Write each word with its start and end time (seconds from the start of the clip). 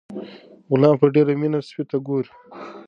غلام 0.71 0.95
په 1.01 1.07
ډیره 1.13 1.33
مینه 1.41 1.59
سپي 1.67 1.83
ته 1.89 1.97
ګوري. 2.07 2.31